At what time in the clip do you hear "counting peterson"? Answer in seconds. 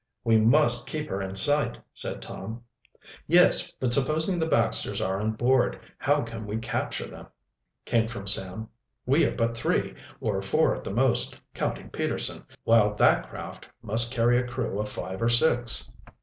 11.53-12.45